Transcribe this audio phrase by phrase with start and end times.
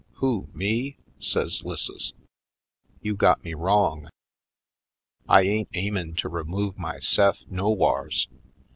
[0.13, 2.13] "Who, me?" says 'Lisses.
[3.03, 4.09] "You got me wrong!
[5.29, 8.27] I ain't aimin' to remove myse'f no whars.